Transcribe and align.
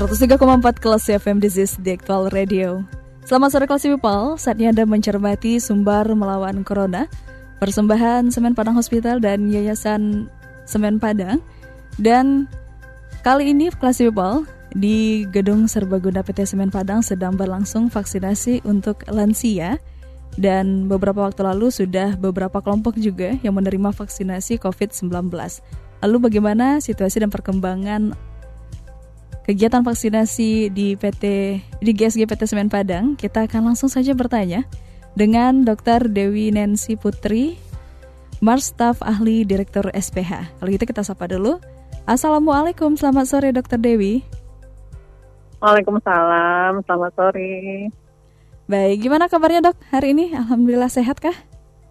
103,4 0.00 0.80
kelas 0.80 1.12
FM 1.12 1.44
is 1.44 1.76
the 1.84 1.92
Actual 1.92 2.32
Radio. 2.32 2.80
Selamat 3.28 3.52
sore 3.52 3.68
kelas 3.68 3.84
people. 3.84 4.40
Saatnya 4.40 4.72
Anda 4.72 4.88
mencermati 4.88 5.60
Sumbar 5.60 6.08
Melawan 6.16 6.64
Corona 6.64 7.04
Persembahan 7.60 8.32
Semen 8.32 8.56
Padang 8.56 8.80
Hospital 8.80 9.20
dan 9.20 9.52
Yayasan 9.52 10.32
Semen 10.64 10.96
Padang. 10.96 11.44
Dan 12.00 12.48
kali 13.20 13.52
ini 13.52 13.68
kelas 13.68 14.00
people 14.00 14.48
Di 14.72 15.28
Gedung 15.28 15.68
Serbaguna 15.68 16.24
PT 16.24 16.48
Semen 16.48 16.72
Padang 16.72 17.04
sedang 17.04 17.36
berlangsung 17.36 17.92
vaksinasi 17.92 18.64
untuk 18.64 19.04
lansia. 19.04 19.76
Dan 20.40 20.88
beberapa 20.88 21.28
waktu 21.28 21.44
lalu 21.44 21.68
sudah 21.68 22.16
beberapa 22.16 22.64
kelompok 22.64 22.96
juga 22.96 23.36
yang 23.44 23.52
menerima 23.52 23.92
vaksinasi 23.92 24.64
COVID-19. 24.64 25.12
Lalu 26.00 26.16
bagaimana 26.24 26.80
situasi 26.80 27.20
dan 27.20 27.28
perkembangan 27.28 28.29
kegiatan 29.44 29.84
vaksinasi 29.84 30.72
di 30.72 30.94
PT 30.96 31.24
di 31.80 31.90
GSG 31.94 32.28
PT 32.28 32.42
Semen 32.50 32.68
Padang, 32.68 33.16
kita 33.16 33.44
akan 33.48 33.72
langsung 33.72 33.88
saja 33.88 34.12
bertanya 34.12 34.64
dengan 35.16 35.66
Dr. 35.66 36.06
Dewi 36.10 36.54
Nancy 36.54 36.94
Putri, 36.94 37.56
Mars 38.38 38.72
Staff 38.72 39.02
Ahli 39.04 39.42
Direktur 39.44 39.88
SPH. 39.90 40.60
Kalau 40.60 40.68
gitu 40.70 40.84
kita 40.86 41.02
sapa 41.02 41.28
dulu. 41.28 41.60
Assalamualaikum, 42.08 42.96
selamat 42.96 43.24
sore 43.28 43.48
Dr. 43.52 43.78
Dewi. 43.78 44.24
Waalaikumsalam, 45.60 46.80
selamat 46.88 47.12
sore. 47.12 47.52
Baik, 48.64 48.96
gimana 49.02 49.28
kabarnya 49.28 49.70
dok 49.70 49.76
hari 49.92 50.16
ini? 50.16 50.32
Alhamdulillah 50.32 50.88
sehat 50.88 51.20
kah? 51.20 51.34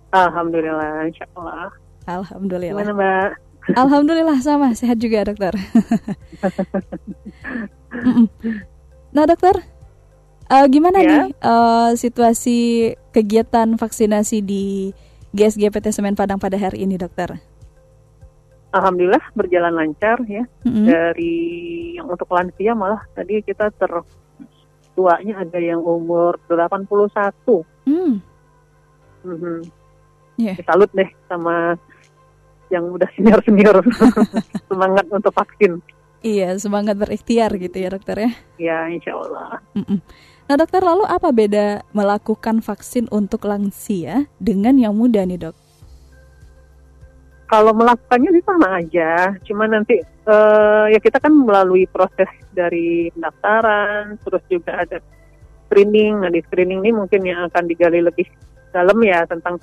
Alhamdulillah, 0.10 1.06
insya 1.06 1.30
Allah. 1.38 1.70
Alhamdulillah. 2.10 2.82
Gimana 2.82 2.94
mbak? 2.98 3.49
Alhamdulillah 3.82 4.40
sama, 4.42 4.74
sehat 4.74 4.98
juga 4.98 5.26
dokter. 5.28 5.54
nah 9.16 9.26
dokter, 9.26 9.62
uh, 10.50 10.66
gimana 10.70 11.00
ya? 11.02 11.10
nih 11.10 11.26
uh, 11.42 11.92
situasi 11.94 12.94
kegiatan 13.14 13.78
vaksinasi 13.78 14.42
di 14.42 14.94
GSG 15.34 15.70
PT 15.70 15.94
Semen 15.94 16.18
Padang 16.18 16.42
pada 16.42 16.58
hari 16.58 16.86
ini 16.86 16.98
dokter? 16.98 17.38
Alhamdulillah 18.70 19.22
berjalan 19.34 19.74
lancar 19.74 20.22
ya. 20.30 20.46
Mm-hmm. 20.66 20.86
Dari 20.86 21.36
yang 21.98 22.06
untuk 22.10 22.30
lansia 22.30 22.78
malah 22.78 23.02
tadi 23.18 23.42
kita 23.42 23.74
tertuanya 23.74 25.42
ada 25.42 25.58
yang 25.58 25.82
umur 25.82 26.38
81. 26.46 26.86
Mm. 27.90 28.22
Mm-hmm. 29.26 29.58
Yeah. 30.40 30.56
Salut 30.64 30.90
deh 30.94 31.10
sama 31.26 31.76
yang 32.70 32.86
udah 32.90 33.10
senior 33.18 33.42
senior 33.46 33.78
semangat 34.70 35.06
untuk 35.10 35.34
vaksin. 35.34 35.82
Iya, 36.20 36.60
semangat 36.60 37.00
berikhtiar 37.00 37.56
gitu 37.56 37.80
ya 37.80 37.90
dokter 37.96 38.28
ya. 38.28 38.32
Iya, 38.60 38.78
insya 38.92 39.16
Allah. 39.16 39.64
Nah 40.50 40.56
dokter, 40.58 40.82
lalu 40.84 41.08
apa 41.08 41.30
beda 41.32 41.88
melakukan 41.96 42.60
vaksin 42.60 43.08
untuk 43.08 43.48
lansia 43.48 44.28
dengan 44.36 44.76
yang 44.76 44.98
muda 44.98 45.24
nih 45.24 45.48
dok? 45.48 45.56
Kalau 47.50 47.74
melakukannya 47.74 48.30
sih 48.36 48.46
sama 48.46 48.68
aja, 48.78 49.34
cuma 49.48 49.66
nanti 49.66 49.98
uh, 50.30 50.86
ya 50.92 51.00
kita 51.02 51.18
kan 51.18 51.34
melalui 51.34 51.90
proses 51.90 52.30
dari 52.54 53.10
pendaftaran, 53.16 54.20
terus 54.22 54.44
juga 54.52 54.86
ada 54.86 54.98
screening. 55.66 56.26
Nah 56.26 56.30
di 56.30 56.42
screening 56.46 56.82
ini 56.86 56.92
mungkin 56.94 57.22
yang 57.26 57.48
akan 57.50 57.64
digali 57.66 58.04
lebih 58.04 58.26
dalam 58.70 58.98
ya 59.02 59.26
tentang 59.26 59.58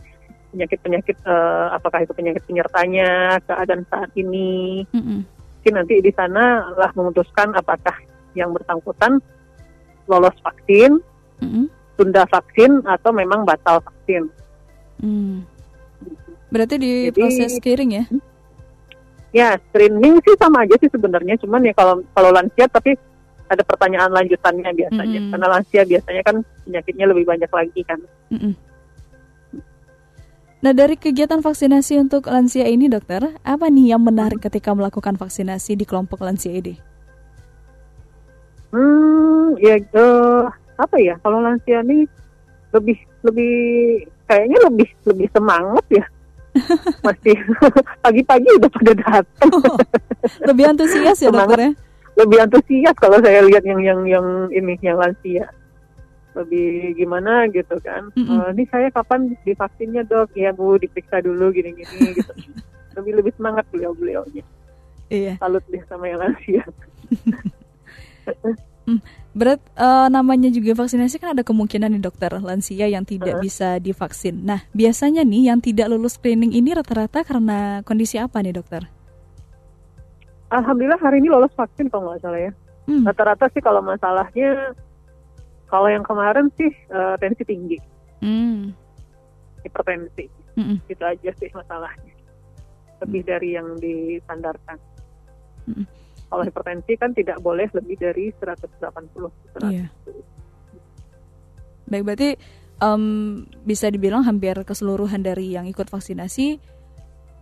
penyakit-penyakit 0.56 1.20
uh, 1.28 1.76
apakah 1.76 2.00
itu 2.00 2.16
penyakit 2.16 2.40
penyertanya 2.48 3.36
keadaan 3.44 3.84
saat 3.92 4.08
ini 4.16 4.88
mm-hmm. 4.88 5.20
mungkin 5.28 5.74
nanti 5.76 6.00
di 6.00 6.12
sana 6.16 6.72
lah 6.72 6.88
memutuskan 6.96 7.52
apakah 7.52 7.92
yang 8.32 8.56
bersangkutan 8.56 9.20
lolos 10.08 10.32
vaksin 10.40 10.96
mm-hmm. 11.44 11.68
tunda 12.00 12.24
vaksin 12.32 12.80
atau 12.88 13.12
memang 13.12 13.44
batal 13.44 13.84
vaksin 13.84 14.32
mm. 15.04 15.44
berarti 16.48 16.74
di 16.80 16.92
Jadi, 17.12 17.20
proses 17.20 17.50
screening 17.60 17.92
ya 17.92 18.04
ya 19.36 19.48
screening 19.68 20.16
sih 20.24 20.40
sama 20.40 20.64
aja 20.64 20.80
sih 20.80 20.88
sebenarnya 20.88 21.36
cuman 21.36 21.68
ya 21.68 21.76
kalau 21.76 22.00
kalau 22.16 22.32
lansia 22.32 22.64
tapi 22.72 22.96
ada 23.46 23.60
pertanyaan 23.60 24.08
lanjutannya 24.08 24.72
biasanya 24.72 25.20
mm-hmm. 25.20 25.32
karena 25.36 25.46
lansia 25.52 25.82
biasanya 25.84 26.22
kan 26.24 26.36
penyakitnya 26.64 27.04
lebih 27.12 27.28
banyak 27.28 27.50
lagi 27.52 27.80
kan 27.84 28.00
mm-hmm. 28.32 28.52
Nah, 30.64 30.72
dari 30.72 30.96
kegiatan 30.96 31.44
vaksinasi 31.44 32.00
untuk 32.00 32.32
lansia 32.32 32.64
ini, 32.64 32.88
dokter, 32.88 33.36
apa 33.44 33.68
nih 33.68 33.92
yang 33.92 34.00
menarik 34.00 34.40
ketika 34.40 34.72
melakukan 34.72 35.20
vaksinasi 35.20 35.76
di 35.76 35.84
kelompok 35.84 36.24
lansia 36.24 36.56
ini? 36.56 36.80
Hmm, 38.72 39.52
ya 39.60 39.76
uh, 39.92 40.48
apa 40.80 40.96
ya? 40.96 41.20
Kalau 41.20 41.44
lansia 41.44 41.84
ini 41.84 42.08
lebih 42.72 42.96
lebih 43.20 43.54
kayaknya 44.24 44.58
lebih 44.64 44.88
lebih 45.04 45.28
semangat 45.36 45.84
ya. 45.92 46.04
Masih 47.06 47.36
pagi-pagi 48.04 48.48
udah 48.56 48.70
pada 48.72 48.92
datang. 48.96 49.50
Oh, 49.52 49.76
lebih 50.48 50.72
antusias 50.72 51.20
ya, 51.20 51.28
dokter 51.28 51.60
ya? 51.60 51.70
Lebih 52.16 52.38
antusias 52.48 52.96
kalau 52.96 53.20
saya 53.20 53.44
lihat 53.44 53.60
yang 53.68 53.84
yang 53.84 54.00
yang 54.08 54.26
ini 54.48 54.80
yang 54.80 54.96
lansia 54.96 55.52
lebih 56.36 56.92
gimana 57.00 57.48
gitu 57.48 57.80
kan. 57.80 58.12
Mm 58.12 58.24
-hmm. 58.24 58.38
uh, 58.44 58.48
ini 58.52 58.64
saya 58.68 58.88
kapan 58.92 59.32
divaksinnya 59.42 60.04
dok? 60.04 60.36
Ya 60.36 60.52
bu 60.52 60.76
diperiksa 60.76 61.24
dulu 61.24 61.48
gini-gini 61.50 62.12
gitu. 62.18 62.32
lebih 62.96 63.12
lebih 63.24 63.32
semangat 63.36 63.64
beliau-beliaunya. 63.72 64.44
Iya. 65.08 65.40
Salut 65.40 65.64
deh 65.72 65.80
sama 65.88 66.08
yang 66.08 66.20
lansia. 66.20 66.64
Hmm, 68.86 69.02
berat 69.34 69.58
uh, 69.74 70.06
namanya 70.06 70.46
juga 70.46 70.78
vaksinasi 70.78 71.18
kan 71.18 71.34
ada 71.34 71.42
kemungkinan 71.42 71.90
nih 71.90 72.06
dokter 72.06 72.30
lansia 72.38 72.86
yang 72.86 73.02
tidak 73.02 73.34
uh 73.34 73.38
-huh. 73.38 73.42
bisa 73.42 73.68
divaksin. 73.82 74.46
Nah 74.46 74.62
biasanya 74.70 75.26
nih 75.26 75.50
yang 75.50 75.58
tidak 75.58 75.90
lulus 75.90 76.14
screening 76.14 76.54
ini 76.54 76.70
rata-rata 76.70 77.26
karena 77.26 77.82
kondisi 77.82 78.14
apa 78.14 78.38
nih 78.38 78.54
dokter? 78.54 78.86
Alhamdulillah 80.54 81.02
hari 81.02 81.18
ini 81.18 81.34
lolos 81.34 81.50
vaksin 81.58 81.90
kalau 81.90 82.14
nggak 82.14 82.22
salah 82.22 82.38
ya. 82.38 82.52
Hmm. 82.86 83.02
Rata-rata 83.02 83.50
sih 83.50 83.58
kalau 83.58 83.82
masalahnya 83.82 84.78
kalau 85.66 85.88
yang 85.90 86.06
kemarin 86.06 86.46
sih 86.54 86.70
uh, 86.94 87.18
tensi 87.18 87.42
tinggi, 87.42 87.78
mm. 88.22 88.70
hipertensi, 89.66 90.24
mm 90.54 90.62
-mm. 90.62 90.76
itu 90.86 91.02
aja 91.02 91.30
sih 91.42 91.50
masalahnya. 91.50 92.14
Lebih 93.02 93.22
mm. 93.22 93.28
dari 93.28 93.48
yang 93.54 93.68
disandarkan. 93.82 94.78
Mm. 95.66 95.84
Kalau 96.26 96.42
hipertensi 96.42 96.92
kan 96.98 97.10
tidak 97.14 97.38
boleh 97.42 97.66
lebih 97.74 97.98
dari 97.98 98.30
180. 98.38 98.82
100. 98.82 99.70
Iya. 99.70 99.86
Baik, 101.86 102.02
berarti 102.02 102.30
um, 102.82 103.46
bisa 103.62 103.90
dibilang 103.90 104.26
hampir 104.26 104.54
keseluruhan 104.66 105.22
dari 105.22 105.54
yang 105.54 105.70
ikut 105.70 105.86
vaksinasi 105.86 106.76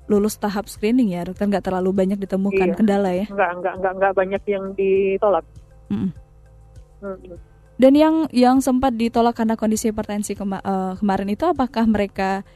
lulus 0.05 0.37
tahap 0.37 0.69
screening 0.69 1.17
ya 1.17 1.25
dokter 1.25 1.49
nggak 1.49 1.65
terlalu 1.65 1.97
banyak 1.97 2.20
ditemukan 2.20 2.69
iya. 2.69 2.77
kendala 2.77 3.11
ya 3.17 3.25
nggak 3.25 3.50
nggak 3.56 3.75
nggak 3.81 3.93
nggak 3.97 4.12
banyak 4.12 4.43
yang 4.44 4.65
ditolak 4.77 5.44
mm 5.88 6.12
-mm. 7.00 7.41
Dan 7.75 7.99
yang 7.99 8.31
yang 8.31 8.62
sempat 8.62 8.94
ditolak 8.94 9.35
karena 9.35 9.59
kondisi 9.59 9.91
hipertensi 9.91 10.38
kema 10.38 10.62
uh, 10.62 10.94
kemarin 10.94 11.35
itu 11.35 11.43
apakah 11.43 11.82
mereka 11.91 12.47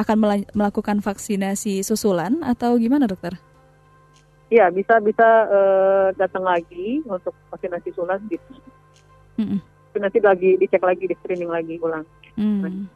akan 0.00 0.48
melakukan 0.56 1.04
vaksinasi 1.04 1.84
susulan 1.84 2.40
atau 2.40 2.80
gimana 2.80 3.04
dokter? 3.04 3.36
Iya 4.48 4.72
bisa 4.72 5.00
bisa 5.04 5.28
uh, 5.48 6.08
datang 6.16 6.48
lagi 6.48 7.04
untuk 7.04 7.36
vaksinasi 7.52 7.92
susulan 7.92 8.20
gitu. 8.32 8.56
Mm 9.36 9.46
-mm. 9.56 9.60
Nanti 10.00 10.18
lagi 10.24 10.50
dicek 10.56 10.80
lagi 10.80 11.04
di 11.04 11.14
screening 11.20 11.52
lagi 11.52 11.76
ulang. 11.76 12.08
Mm. 12.40 12.88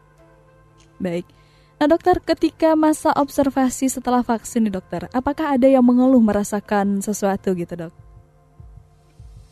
Baik. 0.97 1.29
Nah 1.77 1.85
dokter, 1.93 2.17
ketika 2.25 2.73
masa 2.73 3.12
observasi 3.12 3.93
setelah 3.93 4.25
vaksin 4.25 4.65
nih 4.65 4.81
dokter, 4.81 5.12
apakah 5.12 5.61
ada 5.61 5.69
yang 5.69 5.85
mengeluh 5.85 6.25
merasakan 6.25 7.05
sesuatu 7.05 7.53
gitu 7.53 7.77
dok? 7.77 8.06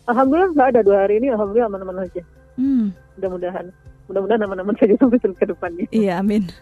Alhamdulillah 0.05 0.51
nggak 0.53 0.69
ada 0.77 0.81
dua 0.85 0.97
hari 1.09 1.17
ini, 1.21 1.33
alhamdulillah 1.33 1.69
aman-aman 1.73 2.05
aja. 2.05 2.23
Hmm. 2.61 2.93
Mudah-mudahan, 3.17 3.67
mudah-mudahan 4.07 4.43
aman-aman 4.45 4.75
saja 4.77 4.95
sampai 5.01 5.19
ke 5.41 5.47
depannya. 5.49 5.87
Iya, 5.89 6.21
amin. 6.21 6.53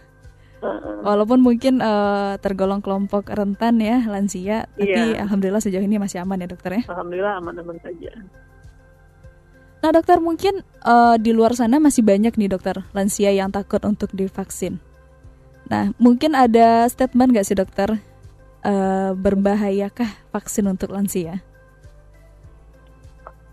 Uh, 0.62 1.02
Walaupun 1.02 1.42
mungkin 1.42 1.82
eh, 1.82 2.38
tergolong 2.38 2.78
kelompok 2.78 3.26
rentan 3.34 3.82
ya 3.82 3.98
lansia, 4.06 4.70
tapi 4.78 4.94
Iya. 4.94 5.26
alhamdulillah 5.26 5.58
sejauh 5.58 5.82
ini 5.82 5.98
masih 5.98 6.22
aman 6.22 6.38
ya 6.38 6.46
dokter 6.46 6.78
ya. 6.78 6.82
Alhamdulillah 6.86 7.42
aman-aman 7.42 7.82
saja. 7.82 8.14
Nah 9.82 9.90
dokter 9.90 10.22
mungkin 10.22 10.62
eh, 10.62 11.16
di 11.18 11.34
luar 11.34 11.58
sana 11.58 11.82
masih 11.82 12.06
banyak 12.06 12.38
nih 12.38 12.46
dokter 12.46 12.78
lansia 12.94 13.34
yang 13.34 13.50
takut 13.50 13.82
untuk 13.82 14.14
divaksin. 14.14 14.78
Nah 15.66 15.90
mungkin 15.98 16.38
ada 16.38 16.86
statement 16.86 17.34
nggak 17.34 17.46
sih 17.50 17.58
dokter 17.58 17.98
eh, 18.62 19.10
berbahayakah 19.18 20.30
vaksin 20.30 20.70
untuk 20.70 20.94
lansia? 20.94 21.42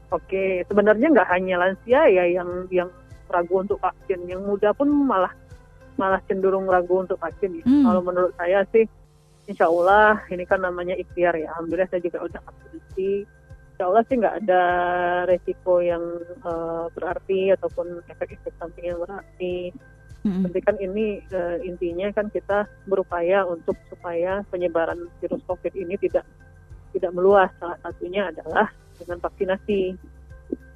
Oke, 0.10 0.66
sebenarnya 0.66 1.14
nggak 1.14 1.30
hanya 1.30 1.56
lansia 1.62 2.02
ya 2.10 2.26
yang 2.26 2.66
yang 2.74 2.90
ragu 3.30 3.62
untuk 3.62 3.78
vaksin, 3.78 4.26
yang 4.26 4.42
muda 4.42 4.74
pun 4.74 4.90
malah 4.90 5.30
malah 6.02 6.18
cenderung 6.26 6.66
ragu 6.66 7.06
untuk 7.06 7.22
vaksin. 7.22 7.62
ya. 7.62 7.64
Hmm. 7.68 7.86
Kalau 7.86 8.02
menurut 8.02 8.34
saya 8.40 8.66
sih, 8.74 8.90
insya 9.46 9.70
Allah 9.70 10.18
ini 10.34 10.50
kan 10.50 10.66
namanya 10.66 10.98
ikhtiar 10.98 11.38
ya. 11.38 11.54
Alhamdulillah 11.54 11.90
saya 11.94 12.02
juga 12.02 12.26
udah 12.26 12.42
vaksinasi. 12.42 13.30
Insya 13.76 13.84
Allah 13.86 14.04
sih 14.10 14.16
nggak 14.18 14.36
ada 14.46 14.64
resiko 15.30 15.84
yang 15.84 16.04
eh, 16.42 16.86
berarti 16.98 17.54
ataupun 17.54 18.02
efek-efek 18.10 18.54
samping 18.58 18.90
yang 18.90 19.00
berarti. 19.04 19.70
Mm-mm. 20.26 20.50
Tapi 20.50 20.60
kan 20.66 20.76
ini 20.82 21.22
eh, 21.22 21.58
intinya 21.64 22.10
kan 22.12 22.34
kita 22.34 22.66
berupaya 22.90 23.46
untuk 23.46 23.78
supaya 23.94 24.42
penyebaran 24.50 25.06
virus 25.22 25.46
COVID 25.46 25.78
ini 25.78 25.96
tidak 26.02 26.26
tidak 26.98 27.12
meluas. 27.14 27.54
Salah 27.62 27.78
satunya 27.86 28.34
adalah 28.34 28.74
dengan 29.00 29.18
vaksinasi. 29.24 29.96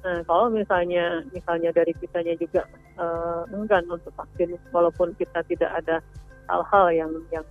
Nah, 0.04 0.20
kalau 0.28 0.52
misalnya 0.52 1.24
misalnya 1.32 1.72
dari 1.72 1.92
kitanya 1.96 2.36
juga 2.36 2.68
eh, 3.00 3.42
enggan 3.56 3.84
untuk 3.88 4.12
vaksin, 4.16 4.56
walaupun 4.72 5.16
kita 5.16 5.40
tidak 5.48 5.70
ada 5.84 6.00
hal-hal 6.48 6.86
yang 6.92 7.12
yang 7.32 7.44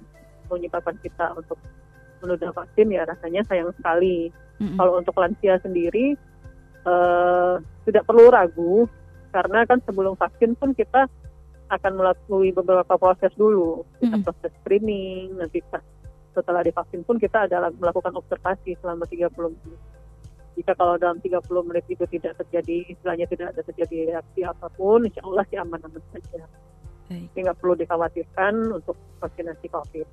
menyebabkan 0.50 0.98
kita 1.02 1.34
untuk 1.34 1.58
menunda 2.22 2.54
vaksin, 2.54 2.94
ya 2.94 3.04
rasanya 3.06 3.42
sayang 3.50 3.74
sekali. 3.78 4.30
Mm-mm. 4.62 4.78
Kalau 4.78 5.02
untuk 5.02 5.18
lansia 5.18 5.58
sendiri 5.66 6.14
eh, 6.86 7.54
tidak 7.90 8.04
perlu 8.06 8.30
ragu 8.30 8.86
karena 9.34 9.66
kan 9.66 9.81
sebelum 9.81 10.14
vaksin 10.14 10.54
pun 10.54 10.78
kita 10.78 11.10
akan 11.74 11.92
melalui 11.98 12.54
beberapa 12.54 12.96
proses 13.02 13.34
dulu. 13.34 13.81
Kita 13.98 14.22
Mm-mm. 14.22 14.25
proses 14.30 14.54
screening, 14.62 15.42
nanti 15.42 15.58
setelah 16.34 16.62
divaksin 16.66 17.02
pun 17.06 17.18
kita 17.18 17.50
adalah 17.50 17.74
melakukan 17.74 18.14
observasi 18.18 18.78
selama 18.81 19.10
30 19.10 19.34
menit. 19.34 19.80
Jika 20.53 20.77
kalau 20.77 21.01
dalam 21.01 21.17
30 21.17 21.41
menit 21.65 21.85
itu 21.89 22.05
tidak 22.05 22.38
terjadi, 22.38 22.85
istilahnya 22.94 23.25
tidak 23.25 23.57
ada 23.57 23.61
terjadi 23.65 23.97
reaksi 24.13 24.45
apa 24.45 24.69
pun, 24.69 25.01
insya 25.01 25.25
Allah 25.25 25.44
sih 25.50 25.57
aman-aman 25.57 26.01
saja. 26.13 26.45
Baik. 27.09 27.25
Jadi 27.33 27.39
nggak 27.41 27.57
perlu 27.57 27.73
dikhawatirkan 27.73 28.53
untuk 28.69 28.95
vaksinasi 29.17 29.65
COVID. 29.67 30.07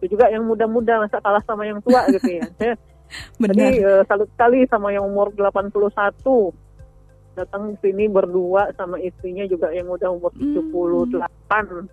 Itu 0.00 0.06
juga 0.08 0.32
yang 0.32 0.48
muda-muda 0.48 1.04
masa 1.04 1.20
kalah 1.20 1.44
sama 1.44 1.68
yang 1.68 1.84
tua 1.84 2.06
gitu 2.08 2.28
ya. 2.32 2.48
Benar. 3.40 3.54
Tadi 3.56 3.66
eh, 3.80 4.02
salut 4.04 4.28
sekali 4.32 4.64
sama 4.68 4.92
yang 4.92 5.04
umur 5.04 5.32
81 5.32 5.72
datang 7.38 7.78
ke 7.78 7.88
sini 7.88 8.10
berdua 8.10 8.74
sama 8.74 8.98
istrinya 8.98 9.46
juga 9.46 9.70
yang 9.70 9.86
udah 9.86 10.10
umur 10.10 10.34
Hmm. 10.34 10.58
78. 10.58 11.86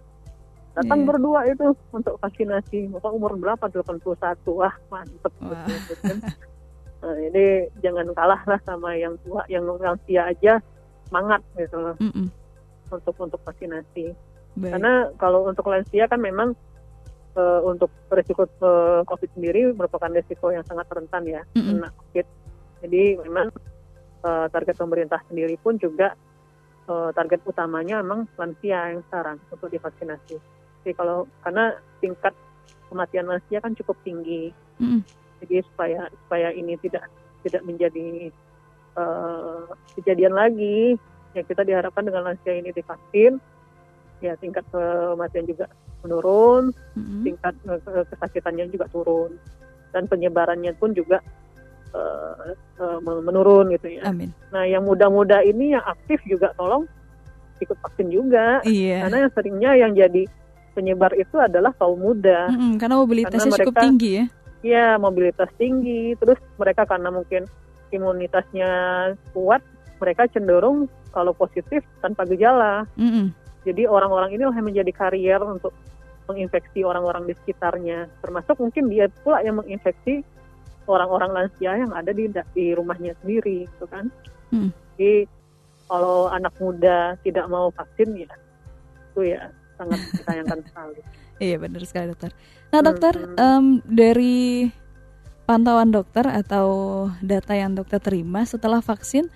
Datang 0.75 0.99
Iya. 1.01 1.07
berdua 1.07 1.39
itu 1.47 1.65
untuk 1.93 2.19
vaksinasi. 2.19 2.91
Bapak 2.91 3.11
umur 3.13 3.37
berapa? 3.37 3.63
81. 3.69 4.57
Wah, 4.57 4.75
mantep. 4.89 5.31
Wah. 5.39 5.63
gitu 5.69 5.93
kan. 6.01 6.17
Nah, 7.05 7.21
ini 7.21 7.69
jangan 7.85 8.09
kalah 8.17 8.41
lah 8.49 8.57
sama 8.65 8.97
yang 8.97 9.13
tua, 9.21 9.45
yang 9.45 9.61
lansia 9.69 10.25
aja 10.25 10.57
semangat 11.05 11.45
gitu 11.53 11.77
loh 11.77 11.95
Mm-mm. 12.01 12.33
untuk 12.89 13.13
untuk 13.21 13.37
vaksinasi. 13.45 14.17
Baik. 14.57 14.71
Karena 14.73 14.93
kalau 15.21 15.45
untuk 15.45 15.69
lansia 15.69 16.09
kan 16.09 16.17
memang 16.17 16.57
eh, 17.37 17.61
untuk 17.61 17.93
risiko 18.09 18.49
eh, 18.49 19.05
COVID 19.05 19.29
sendiri 19.37 19.69
merupakan 19.77 20.09
risiko 20.09 20.49
yang 20.49 20.65
sangat 20.65 20.89
rentan 20.89 21.29
ya 21.29 21.45
kena 21.53 21.93
COVID. 21.93 22.25
Jadi 22.81 23.03
memang 23.21 23.53
eh, 24.25 24.47
target 24.49 24.75
pemerintah 24.81 25.21
sendiri 25.29 25.61
pun 25.61 25.77
juga 25.77 26.17
eh, 26.89 27.09
target 27.13 27.45
utamanya 27.45 28.01
memang 28.01 28.25
lansia 28.33 28.97
yang 28.97 29.05
sekarang 29.13 29.37
untuk 29.53 29.69
divaksinasi. 29.69 30.41
Jadi 30.81 30.91
kalau 30.97 31.29
karena 31.45 31.77
tingkat 32.01 32.33
kematian 32.89 33.29
lansia 33.29 33.61
kan 33.61 33.77
cukup 33.77 33.93
tinggi, 34.01 34.49
Mm-mm. 34.81 35.05
Jadi 35.39 35.63
supaya 35.65 36.01
supaya 36.23 36.47
ini 36.51 36.77
tidak 36.79 37.07
tidak 37.41 37.61
menjadi 37.63 38.31
eh, 38.95 39.61
kejadian 39.95 40.33
lagi, 40.33 40.95
ya 41.33 41.41
kita 41.41 41.61
diharapkan 41.61 42.07
dengan 42.07 42.31
lansia 42.31 42.53
ini 42.55 42.71
divaksin, 42.71 43.37
ya 44.23 44.33
tingkat 44.37 44.63
kematian 44.71 45.45
juga 45.45 45.67
menurun, 46.01 46.71
Mm-mm. 46.95 47.21
tingkat 47.23 47.53
eh, 47.65 47.79
ke- 47.81 48.07
kesakitannya 48.09 48.71
juga 48.71 48.87
turun, 48.87 49.35
dan 49.91 50.07
penyebarannya 50.07 50.71
pun 50.79 50.95
juga 50.95 51.19
eh, 51.91 52.51
eh, 52.55 52.99
menurun 53.03 53.71
gitu 53.75 53.99
ya. 53.99 54.07
Amin. 54.07 54.31
Nah 54.51 54.63
yang 54.63 54.83
muda-muda 54.83 55.43
ini 55.43 55.75
yang 55.75 55.83
aktif 55.83 56.23
juga 56.23 56.55
tolong 56.55 56.87
ikut 57.59 57.77
vaksin 57.79 58.11
juga, 58.11 58.59
Iya. 58.63 59.07
karena 59.07 59.17
yang 59.27 59.31
seringnya 59.31 59.71
yang 59.79 59.91
jadi 59.91 60.23
penyebar 60.75 61.15
itu 61.15 61.39
adalah 61.39 61.71
kaum 61.79 61.95
muda. 61.95 62.51
Mm-mm, 62.51 62.75
Karena 62.75 62.99
mobilitasnya 62.99 63.39
Karena 63.47 63.57
cukup 63.59 63.75
mereka- 63.75 63.83
tinggi 63.87 64.11
ya. 64.11 64.25
Ya 64.65 64.97
mobilitas 64.97 65.53
tinggi 65.61 66.17
terus 66.17 66.41
mereka 66.57 66.89
karena 66.89 67.13
mungkin 67.13 67.45
imunitasnya 67.93 68.69
kuat 69.29 69.61
mereka 70.01 70.25
cenderung 70.33 70.89
kalau 71.13 71.37
positif 71.37 71.85
tanpa 72.01 72.25
gejala 72.25 72.89
Mm-mm. 72.97 73.29
jadi 73.61 73.85
orang-orang 73.85 74.33
ini 74.33 74.41
yang 74.41 74.65
menjadi 74.65 74.89
karier 74.89 75.37
untuk 75.45 75.69
menginfeksi 76.25 76.81
orang-orang 76.81 77.29
di 77.29 77.37
sekitarnya 77.37 78.09
termasuk 78.25 78.57
mungkin 78.57 78.89
dia 78.89 79.05
pula 79.21 79.45
yang 79.45 79.61
menginfeksi 79.61 80.25
orang-orang 80.89 81.29
lansia 81.29 81.77
yang 81.77 81.93
ada 81.93 82.09
di 82.09 82.25
di 82.57 82.73
rumahnya 82.73 83.13
sendiri 83.21 83.69
gitu 83.69 83.85
kan 83.85 84.09
Hmm. 84.53 84.69
jadi 84.95 85.25
kalau 85.89 86.29
anak 86.29 86.53
muda 86.61 87.17
tidak 87.25 87.49
mau 87.49 87.73
vaksin 87.73 88.13
ya 88.13 88.29
itu 89.11 89.33
ya 89.33 89.49
sangat 89.77 90.01
disayangkan 90.15 90.59
sekali 90.65 91.01
Iya 91.43 91.59
benar 91.59 91.83
sekali 91.83 92.05
dokter. 92.11 92.31
Nah 92.71 92.79
dokter 92.79 93.13
Mm-mm. 93.15 93.35
em, 93.35 93.65
dari 93.83 94.71
pantauan 95.45 95.91
dokter 95.91 96.25
atau 96.25 96.67
data 97.21 97.53
yang 97.53 97.75
dokter 97.75 97.99
terima 97.99 98.47
setelah 98.47 98.79
vaksin, 98.81 99.27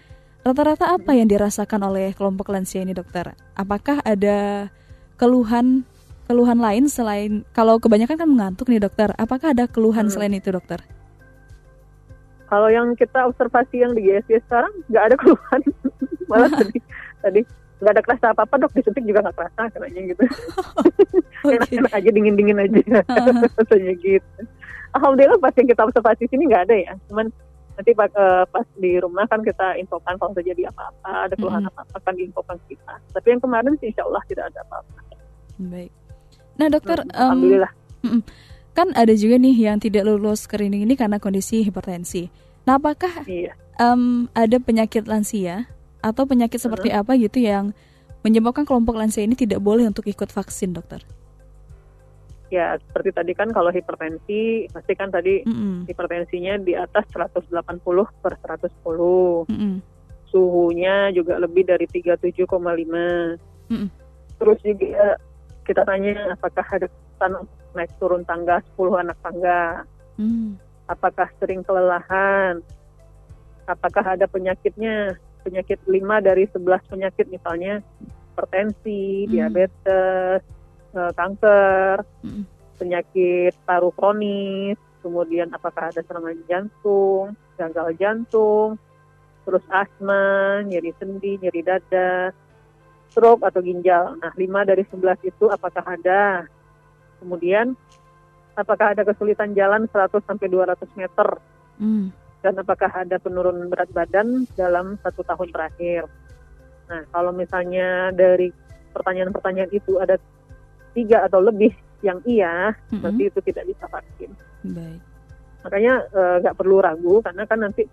rata-rata 0.41 0.95
apa 0.95 1.11
yang 1.13 1.27
dirasakan 1.27 1.83
oleh 1.85 2.15
kelompok 2.15 2.49
lansia 2.55 2.81
ini 2.81 2.95
dokter? 2.95 3.35
Apakah 3.53 3.99
ada 4.07 4.71
keluhan 5.19 5.83
keluhan 6.29 6.61
lain 6.61 6.85
selain 6.87 7.43
kalau 7.51 7.81
kebanyakan 7.81 8.15
kan 8.17 8.29
mengantuk 8.29 8.69
nih 8.71 8.81
dokter? 8.81 9.11
Apakah 9.19 9.51
ada 9.51 9.67
keluhan 9.67 10.07
Hmm. 10.07 10.13
selain 10.13 10.33
itu 10.33 10.49
dokter? 10.55 10.79
Kalau 12.49 12.69
yang 12.71 12.97
kita 12.97 13.29
observasi 13.29 13.85
yang 13.85 13.93
di 13.93 14.09
GSD 14.09 14.41
sekarang 14.49 14.73
nggak 14.89 15.03
ada 15.13 15.15
keluhan, 15.21 15.61
malah 16.29 16.49
tadi 16.57 16.77
tadi 17.21 17.41
nggak 17.79 17.93
ada 17.95 18.03
kerasa 18.03 18.25
apa 18.31 18.43
apa 18.43 18.55
dok 18.57 18.75
disuntik 18.75 19.03
juga 19.03 19.23
nggak 19.23 19.35
kerasa 19.35 19.61
katanya 19.71 20.01
gitu, 20.05 20.23
Oke. 21.47 21.55
enak-enak 21.55 21.91
aja 21.93 22.09
dingin 22.11 22.35
dingin 22.35 22.57
aja 22.59 22.79
rasanya 23.57 23.93
gitu. 23.97 24.39
Alhamdulillah 24.91 25.37
pas 25.37 25.53
yang 25.55 25.67
kita 25.67 25.81
observasi 25.83 26.27
sini 26.27 26.43
nggak 26.45 26.63
ada 26.67 26.75
ya, 26.75 26.93
cuman 27.07 27.31
nanti 27.73 27.91
eh, 27.95 28.43
pas 28.45 28.67
di 28.75 28.91
rumah 28.99 29.23
kan 29.25 29.39
kita 29.39 29.79
infokan 29.79 30.19
kalau 30.19 30.35
terjadi 30.35 30.67
apa-apa 30.67 31.11
ada 31.23 31.33
keluhan 31.33 31.63
Mm-mm. 31.63 31.71
apa-apa 31.71 31.97
kan 32.03 32.13
diinfokan 32.13 32.57
kita. 32.67 32.93
Tapi 33.15 33.27
yang 33.29 33.39
kemarin 33.39 33.71
sih 33.79 33.87
insya 33.87 34.03
Allah 34.03 34.19
tidak 34.27 34.51
ada 34.51 34.59
apa-apa. 34.67 34.99
Baik. 35.55 35.91
Nah 36.59 36.67
dokter, 36.67 36.99
Hmm, 36.99 37.15
em, 37.15 37.23
Alhamdulillah. 37.23 37.71
kan 38.73 38.87
ada 38.91 39.13
juga 39.15 39.39
nih 39.39 39.55
yang 39.55 39.79
tidak 39.79 40.03
lulus 40.03 40.43
screening 40.43 40.83
ini 40.83 40.99
karena 40.99 41.15
kondisi 41.15 41.63
hipertensi. 41.63 42.27
Nah 42.67 42.75
apakah 42.75 43.23
Iya. 43.23 43.55
em, 43.77 44.27
ada 44.33 44.57
penyakit 44.59 45.07
lansia 45.07 45.71
atau 45.99 46.23
penyakit 46.23 46.59
seperti 46.59 46.89
apa 46.91 47.15
gitu 47.19 47.43
yang 47.43 47.75
menyebabkan 48.23 48.67
kelompok 48.67 48.99
lansia 48.99 49.23
ini 49.23 49.35
tidak 49.35 49.63
boleh 49.63 49.87
untuk 49.87 50.07
ikut 50.07 50.27
vaksin, 50.31 50.75
dokter? 50.75 51.03
Ya 52.49 52.81
seperti 52.81 53.13
tadi 53.13 53.31
kan 53.37 53.53
kalau 53.53 53.69
hipertensi 53.69 54.65
pasti 54.73 54.93
kan 54.97 55.13
tadi 55.13 55.45
Mm-mm, 55.45 55.85
hipertensinya 55.85 56.57
di 56.57 56.73
atas 56.73 57.05
180 57.13 57.53
per 58.25 58.33
110. 58.41 59.45
mm-mm, 59.45 59.75
suhunya 60.33 61.13
juga 61.13 61.37
lebih 61.37 61.69
dari 61.69 61.85
37,5. 61.85 62.49
Mm-mm. 63.69 63.89
Terus 64.41 64.59
juga 64.65 65.19
kita 65.61 65.85
tanya 65.85 66.33
apakah 66.33 66.65
ada 66.65 66.87
kesan 66.89 67.33
naik 67.77 67.93
turun 68.01 68.25
tangga 68.25 68.65
10 68.73 68.97
anak 68.97 69.17
tangga, 69.21 69.85
mm, 70.17 70.57
apakah 70.89 71.29
sering 71.37 71.61
kelelahan, 71.61 72.57
apakah 73.69 74.17
ada 74.17 74.25
penyakitnya, 74.25 75.13
penyakit 75.43 75.79
5 75.87 76.19
dari 76.19 76.45
11 76.51 76.83
penyakit 76.89 77.25
misalnya 77.31 77.79
hipertensi, 78.33 79.25
Hmm. 79.25 79.31
diabetes, 79.31 80.41
eh, 80.95 81.11
kanker, 81.15 81.97
mm, 82.23 82.43
penyakit 82.79 83.53
paru 83.67 83.91
kronis, 83.91 84.79
kemudian 85.03 85.51
apakah 85.51 85.91
ada 85.91 85.99
serangan 86.03 86.39
jantung, 86.47 87.35
gagal 87.59 87.89
jantung, 87.99 88.79
terus 89.43 89.63
asma, 89.67 90.63
nyeri 90.63 90.95
sendi, 90.95 91.35
nyeri 91.43 91.61
dada, 91.63 92.31
stroke 93.11 93.43
atau 93.43 93.59
ginjal. 93.59 94.15
Nah, 94.21 94.31
5 94.37 94.63
dari 94.63 94.85
11 94.87 95.19
itu 95.25 95.49
apakah 95.49 95.83
ada? 95.83 96.45
Kemudian 97.19 97.75
apakah 98.55 98.95
ada 98.95 99.03
kesulitan 99.03 99.51
jalan 99.55 99.87
100 99.91 100.23
sampai 100.23 100.47
200 100.47 100.87
meter 100.95 101.39
Hmm. 101.79 102.11
Dan 102.39 102.55
apakah 102.55 102.91
ada 102.91 103.19
penurunan 103.19 103.67
berat 103.67 103.91
badan 103.91 104.47
dalam 104.55 104.95
satu 105.03 105.23
tahun 105.27 105.51
terakhir. 105.51 106.07
Nah, 106.87 107.03
kalau 107.11 107.35
misalnya 107.35 108.09
dari 108.15 108.49
pertanyaan-pertanyaan 108.95 109.71
itu 109.75 109.99
ada 109.99 110.17
tiga 110.95 111.27
atau 111.27 111.43
lebih 111.43 111.75
yang 111.99 112.23
iya, 112.23 112.71
Mm-mm. 112.89 113.03
berarti 113.03 113.23
itu 113.27 113.39
tidak 113.43 113.65
bisa 113.67 113.85
vaksin. 113.91 114.31
Baik. 114.63 115.01
Makanya 115.67 115.93
eh, 116.07 116.35
nggak 116.41 116.55
perlu 116.55 116.79
ragu 116.79 117.19
karena 117.19 117.43
kan 117.43 117.59
nanti 117.59 117.83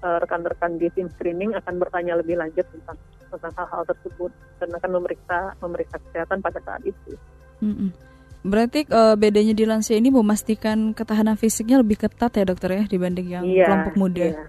eh, 0.00 0.18
rekan-rekan 0.24 0.80
di 0.80 0.88
tim 0.96 1.12
screening 1.12 1.52
akan 1.52 1.76
bertanya 1.76 2.16
lebih 2.16 2.40
lanjut 2.40 2.64
tentang 2.72 2.96
tentang 3.30 3.52
hal-hal 3.54 3.84
tersebut 3.86 4.32
dan 4.58 4.68
akan 4.74 4.90
memeriksa 4.98 5.54
memeriksa 5.60 5.96
kesehatan 6.08 6.40
pada 6.40 6.58
saat 6.64 6.82
itu. 6.82 7.14
Mm-mm. 7.60 7.92
Berarti 8.40 8.88
eh, 8.88 9.14
bedanya 9.20 9.52
di 9.52 9.64
lansia 9.68 10.00
ini 10.00 10.08
memastikan 10.08 10.96
ketahanan 10.96 11.36
fisiknya 11.36 11.76
lebih 11.80 12.00
ketat 12.00 12.32
ya 12.32 12.44
dokter 12.48 12.72
ya 12.72 12.84
dibanding 12.88 13.28
yang 13.28 13.44
Iya, 13.44 13.66
kelompok 13.68 13.94
muda. 14.00 14.26
iya. 14.32 14.44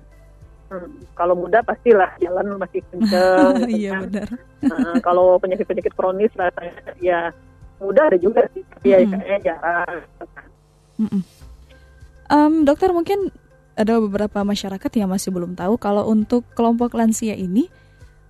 Hmm, 0.71 0.87
kalau 1.11 1.35
muda 1.35 1.59
pastilah 1.59 2.15
jalan 2.23 2.55
masih 2.55 2.79
kenceng. 2.87 3.51
gitu 3.67 3.75
Iya 3.75 3.91
kan. 3.91 4.01
benar. 4.07 4.27
Nah, 4.63 4.95
kalau 5.03 5.35
penyakit-penyakit 5.37 5.91
kronis 5.91 6.31
rasanya 6.31 6.95
ya 7.03 7.19
mudah 7.83 8.07
ada 8.07 8.15
juga 8.15 8.47
sih, 8.55 8.63
tapi 8.63 8.87
ya 8.87 8.97
Mm-mm. 9.03 9.11
kayaknya 9.11 9.37
jarang. 9.43 9.99
Mm-mm. 10.95 11.21
Em, 12.31 12.53
dokter 12.63 12.95
mungkin 12.95 13.27
ada 13.75 13.99
beberapa 13.99 14.39
masyarakat 14.45 14.91
yang 14.95 15.11
masih 15.11 15.35
belum 15.35 15.59
tahu 15.59 15.75
kalau 15.75 16.07
untuk 16.07 16.47
kelompok 16.55 16.95
lansia 16.95 17.35
ini 17.35 17.67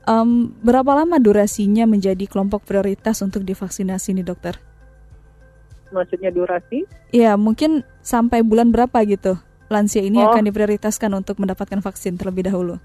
em, 0.07 0.49
berapa 0.65 0.97
lama 0.97 1.21
durasinya 1.21 1.85
menjadi 1.85 2.25
kelompok 2.25 2.65
prioritas 2.65 3.21
untuk 3.21 3.45
divaksinasi 3.45 4.17
nih 4.17 4.25
dokter? 4.25 4.57
Maksudnya 5.91 6.31
durasi? 6.31 6.88
Ya 7.12 7.36
mungkin 7.36 7.83
sampai 8.00 8.41
bulan 8.41 8.71
berapa 8.71 8.95
gitu 9.03 9.36
lansia 9.67 10.03
ini 10.03 10.19
Oh. 10.19 10.31
akan 10.31 10.48
diprioritaskan 10.48 11.12
untuk 11.15 11.39
mendapatkan 11.39 11.79
vaksin 11.79 12.19
terlebih 12.19 12.48
dahulu. 12.48 12.75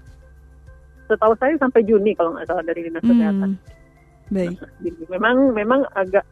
Setahu 1.07 1.35
saya 1.39 1.55
sampai 1.55 1.83
Juni 1.83 2.11
kalau 2.15 2.35
nggak 2.35 2.47
salah 2.47 2.63
dari 2.63 2.87
dinas 2.87 3.03
kesehatan. 3.03 3.49
Hmm, 3.55 4.31
baik. 4.31 4.55
Jadi 4.83 5.03
memang 5.07 5.35
memang 5.51 5.81
agak 5.91 6.23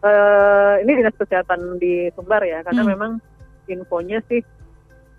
eh 0.00 0.74
ini 0.80 0.92
dinas 0.96 1.16
kesehatan 1.16 1.76
di 1.76 2.08
Sumbar 2.16 2.40
ya, 2.44 2.64
karena 2.64 2.84
Hmm. 2.84 2.92
memang 2.96 3.12
infonya 3.68 4.20
sih 4.28 4.40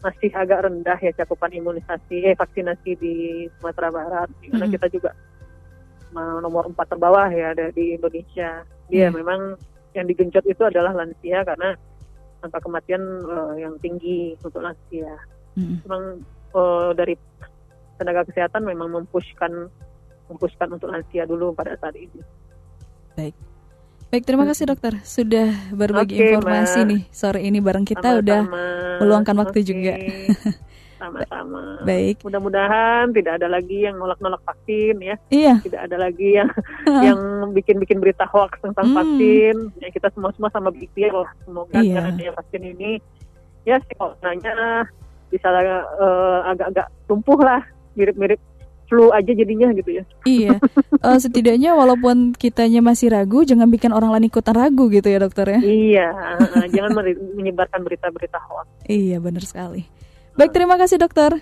masih 0.02 0.34
agak 0.34 0.66
rendah 0.66 0.98
ya 0.98 1.14
cakupan 1.14 1.54
imunisasi 1.54 2.26
eh 2.26 2.34
vaksinasi 2.34 2.92
di 2.98 3.14
Sumatera 3.58 3.94
Barat. 3.94 4.30
Karena 4.42 4.66
Mm-mm. 4.66 4.74
kita 4.74 4.88
juga 4.90 5.14
nomor 6.42 6.68
empat 6.68 6.90
terbawah 6.90 7.30
ya 7.30 7.54
di 7.72 7.96
Indonesia. 7.96 8.66
Dia 8.90 9.08
Iya. 9.08 9.10
memang 9.14 9.56
yang 9.92 10.06
digenjot 10.08 10.46
itu 10.48 10.64
adalah 10.64 10.96
lansia 10.96 11.44
karena 11.44 11.76
angka 12.42 12.60
kematian 12.64 13.04
eh, 13.22 13.54
yang 13.68 13.76
tinggi 13.80 14.36
untuk 14.42 14.64
lansia. 14.64 15.16
Mm-mm. 15.58 15.84
Memang 15.86 16.04
eh, 16.56 16.90
dari 16.98 17.14
tenaga 18.02 18.26
kesehatan 18.26 18.66
memang 18.66 18.90
mempushkan 18.90 19.70
mempushkan 20.32 20.72
untuk 20.74 20.90
lansia 20.90 21.28
dulu 21.28 21.52
pada 21.52 21.76
saat 21.78 21.94
ini. 22.00 22.20
Baik, 24.12 24.28
terima 24.28 24.44
kasih 24.44 24.68
dokter 24.68 25.00
sudah 25.08 25.56
berbagi 25.72 26.20
Oke, 26.20 26.24
informasi 26.28 26.80
Mbak. 26.84 26.90
nih 26.92 27.02
sore 27.16 27.40
ini 27.48 27.60
bareng 27.64 27.88
kita 27.88 28.20
udah 28.20 28.44
Sama-sama. 28.44 29.00
meluangkan 29.00 29.36
waktu 29.40 29.60
Oke. 29.64 29.68
juga. 29.68 29.94
Sama-sama. 31.02 31.82
baik. 31.82 32.22
Mudah-mudahan 32.22 33.10
tidak 33.10 33.42
ada 33.42 33.48
lagi 33.50 33.82
yang 33.82 33.98
nolak-nolak 33.98 34.38
vaksin 34.46 35.02
ya, 35.02 35.16
Iya, 35.28 35.58
tidak 35.60 35.90
ada 35.90 35.98
lagi 35.98 36.38
yang 36.38 36.50
yang 37.06 37.20
bikin-bikin 37.52 37.98
berita 37.98 38.30
hoax 38.30 38.62
tentang 38.62 38.94
Hmm. 38.94 38.98
vaksin. 38.98 39.56
Ya 39.78 39.90
kita 39.90 40.14
semua-semua 40.14 40.50
sama 40.50 40.70
berikhtiar 40.70 41.14
lah. 41.18 41.32
Semoga 41.42 41.82
Iya. 41.82 42.06
adanya 42.06 42.32
vaksin 42.38 42.64
ini 42.64 43.02
ya 43.62 43.82
sih 43.82 43.94
coronanya 43.94 44.86
bisa 45.28 45.48
eh, 45.50 46.40
agak-agak 46.46 46.88
tumpuh 47.06 47.40
lah, 47.40 47.66
mirip-mirip 47.94 48.38
flu 48.86 49.08
aja 49.10 49.32
jadinya 49.32 49.72
gitu 49.72 49.98
ya. 49.98 50.04
iya. 50.24 50.56
Eh, 51.02 51.18
setidaknya 51.18 51.74
walaupun 51.74 52.38
kitanya 52.38 52.78
masih 52.78 53.10
ragu, 53.10 53.42
jangan 53.42 53.66
bikin 53.66 53.90
orang 53.90 54.14
lain 54.14 54.30
ikutan 54.30 54.54
ragu 54.54 54.86
gitu 54.86 55.10
ya 55.10 55.18
dokter 55.18 55.50
ya. 55.50 55.58
Iya, 55.58 56.08
eh, 56.62 56.68
jangan 56.70 56.94
menyebarkan 57.40 57.82
berita-berita 57.82 58.38
hoax. 58.38 58.68
Iya, 58.86 59.18
benar 59.18 59.42
sekali. 59.42 59.88
Baik, 60.42 60.58
terima 60.58 60.74
kasih 60.74 60.98
dokter. 60.98 61.38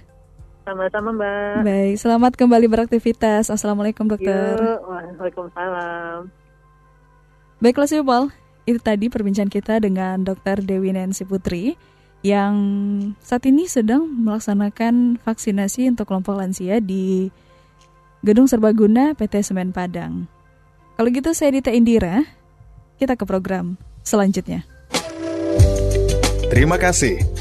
Sama-sama 0.68 1.16
Mbak. 1.16 1.64
Baik, 1.64 1.96
selamat 2.04 2.36
kembali 2.36 2.68
beraktivitas. 2.68 3.48
Assalamualaikum 3.48 4.04
dokter. 4.12 4.60
Yuk, 4.60 4.80
Waalaikumsalam. 4.92 6.28
Baiklah 7.64 7.88
people, 7.88 8.28
itu 8.68 8.76
tadi 8.84 9.08
perbincangan 9.08 9.48
kita 9.48 9.80
dengan 9.80 10.20
Dr. 10.28 10.60
Dewi 10.60 10.92
Nancy 10.92 11.24
Putri 11.24 11.80
yang 12.28 12.60
saat 13.24 13.48
ini 13.48 13.72
sedang 13.72 14.04
melaksanakan 14.04 15.24
vaksinasi 15.24 15.88
untuk 15.96 16.12
kelompok 16.12 16.36
lansia 16.36 16.84
di 16.84 17.32
Gedung 18.20 18.52
Serbaguna 18.52 19.16
PT 19.16 19.48
Semen 19.48 19.72
Padang. 19.72 20.28
Kalau 21.00 21.08
gitu 21.08 21.32
saya 21.32 21.56
Dita 21.56 21.72
Indira, 21.72 22.28
kita 23.00 23.16
ke 23.16 23.24
program 23.24 23.80
selanjutnya. 24.04 24.68
Terima 26.52 26.76
kasih. 26.76 27.29